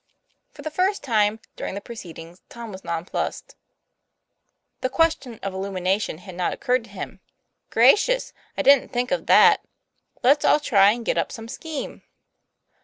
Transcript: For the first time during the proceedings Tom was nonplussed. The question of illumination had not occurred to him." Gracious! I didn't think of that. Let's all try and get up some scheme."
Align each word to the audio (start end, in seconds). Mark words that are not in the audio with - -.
For 0.51 0.63
the 0.63 0.71
first 0.71 1.03
time 1.03 1.39
during 1.55 1.75
the 1.75 1.79
proceedings 1.79 2.41
Tom 2.49 2.71
was 2.71 2.83
nonplussed. 2.83 3.55
The 4.79 4.89
question 4.89 5.37
of 5.43 5.53
illumination 5.53 6.17
had 6.17 6.33
not 6.33 6.53
occurred 6.53 6.85
to 6.85 6.89
him." 6.89 7.19
Gracious! 7.79 8.33
I 8.57 8.63
didn't 8.63 8.89
think 8.89 9.11
of 9.11 9.27
that. 9.27 9.63
Let's 10.23 10.43
all 10.43 10.59
try 10.59 10.89
and 10.93 11.05
get 11.05 11.19
up 11.19 11.31
some 11.31 11.47
scheme." 11.47 12.01